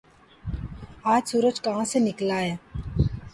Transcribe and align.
آج 1.13 1.23
سورج 1.31 1.61
کہاں 1.61 1.85
سے 1.91 1.99
نکلا 1.99 2.39
ہے 2.39 2.55